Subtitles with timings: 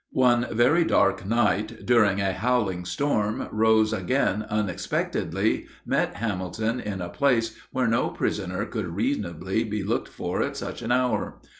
[0.17, 7.09] One very dark night, during a howling storm, Rose again, unexpectedly met Hamilton in a
[7.09, 11.39] place where no prisoner could reasonably be looked for at such an hour.